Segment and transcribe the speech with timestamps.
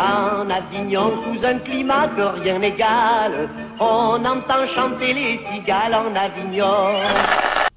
[0.00, 7.06] En Avignon, sous un climat que rien n'égale, on entend chanter les cigales en Avignon.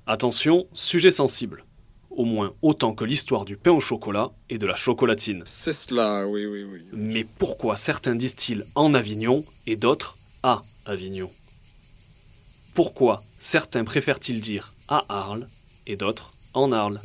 [0.07, 1.65] Attention, sujet sensible.
[2.09, 5.43] Au moins autant que l'histoire du pain au chocolat et de la chocolatine.
[5.45, 6.81] C'est cela, oui, oui, oui.
[6.93, 11.29] Mais pourquoi certains disent-ils en Avignon et d'autres à Avignon?
[12.73, 15.45] Pourquoi certains préfèrent-ils dire à Arles
[15.87, 17.01] et d'autres en Arles?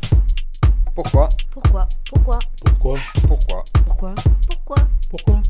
[0.94, 1.28] Pourquoi?
[1.50, 1.88] Pourquoi?
[2.08, 2.38] Pourquoi?
[2.64, 2.98] Pourquoi?
[3.26, 3.64] Pourquoi?
[3.84, 4.14] Pourquoi?
[4.46, 4.76] Pourquoi?
[5.10, 5.40] Pourquoi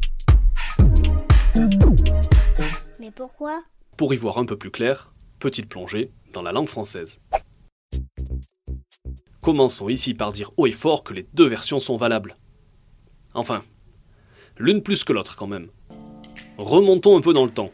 [3.00, 3.64] Mais pourquoi
[3.96, 7.18] Pour y voir un peu plus clair, petite plongée dans la langue française.
[9.40, 12.34] Commençons ici par dire haut et fort que les deux versions sont valables.
[13.34, 13.60] Enfin,
[14.58, 15.68] l'une plus que l'autre quand même.
[16.58, 17.70] Remontons un peu dans le temps.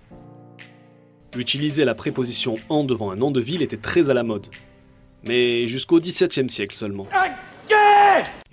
[1.37, 4.47] Utiliser la préposition en devant un nom de ville était très à la mode,
[5.23, 7.07] mais jusqu'au XVIIe siècle seulement.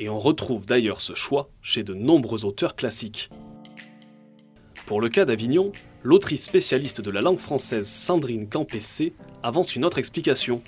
[0.02, 3.30] Et on retrouve d'ailleurs ce choix chez de nombreux auteurs classiques.
[4.88, 10.00] Pour le cas d'Avignon, l'autrice spécialiste de la langue française Sandrine Campessé avance une autre
[10.00, 10.64] explication.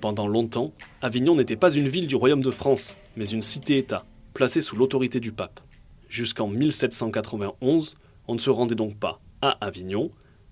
[0.00, 4.62] Pendant longtemps, Avignon n'était pas une ville du royaume de France, mais une cité-État, placée
[4.62, 5.60] sous l'autorité du pape.
[6.08, 7.94] Jusqu'en 1791,
[8.26, 10.10] on ne se rendait donc pas à Avignon,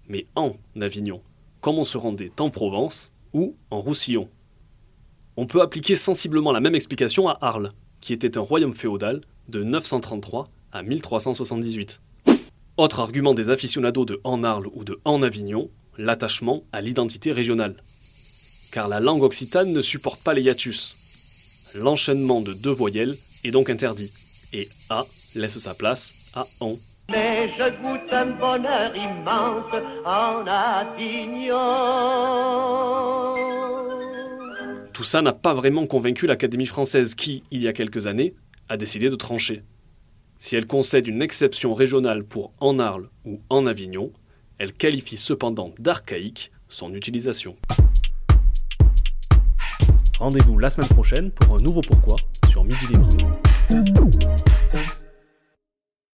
[0.08, 1.20] mais en Avignon,
[1.61, 4.28] comme on se rendait en Provence ou en Roussillon.
[5.39, 9.62] On peut appliquer sensiblement la même explication à Arles, qui était un royaume féodal de
[9.62, 12.01] 933 à 1378.
[12.79, 17.77] Autre argument des aficionados de En Arles ou de En Avignon, l'attachement à l'identité régionale.
[18.73, 21.75] Car la langue occitane ne supporte pas les hiatus.
[21.75, 23.14] L'enchaînement de deux voyelles
[23.45, 24.11] est donc interdit,
[24.55, 26.77] et A laisse sa place à En.
[27.11, 29.73] Mais je goûte un bonheur immense
[30.05, 31.57] en Avignon.
[34.97, 38.34] Tout ça n'a pas vraiment convaincu l'Académie française qui, il y a quelques années,
[38.70, 39.62] a décidé de trancher.
[40.39, 44.11] Si elle concède une exception régionale pour En Arles ou En Avignon,
[44.56, 47.56] elle qualifie cependant d'archaïque son utilisation.
[50.18, 52.17] Rendez-vous la semaine prochaine pour un nouveau pourquoi
[52.48, 53.45] sur Midi Libre.